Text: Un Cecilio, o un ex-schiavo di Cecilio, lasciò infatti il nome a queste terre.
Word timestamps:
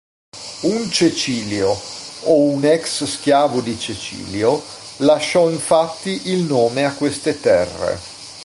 Un 0.69 0.89
Cecilio, 0.91 1.79
o 2.23 2.33
un 2.55 2.63
ex-schiavo 2.65 3.61
di 3.61 3.77
Cecilio, 3.77 4.59
lasciò 4.97 5.47
infatti 5.47 6.29
il 6.31 6.41
nome 6.41 6.85
a 6.85 6.95
queste 6.95 7.39
terre. 7.39 7.99